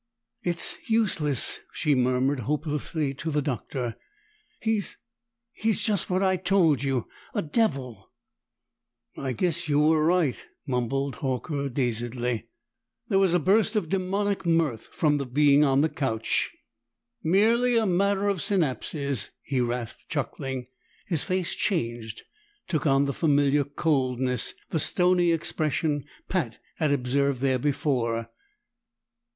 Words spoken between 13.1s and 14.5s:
was a burst of demonic